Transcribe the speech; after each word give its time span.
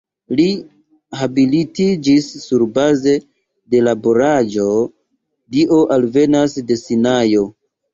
Li 0.37 0.45
habilitiĝis 1.19 2.31
surbaze 2.47 3.15
de 3.77 3.85
laboraĵo 3.91 4.69
"Dio 5.57 5.83
alvenas 6.01 6.63
de 6.71 6.85
Sinajo. 6.87 7.51